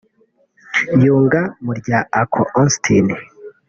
yunga 1.03 1.41
mu 1.65 1.71
rya 1.79 1.97
Uncle 2.19 2.47
Austin 2.59 3.05